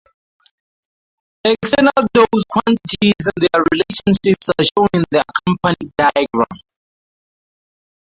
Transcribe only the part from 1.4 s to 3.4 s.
The external dose quantities and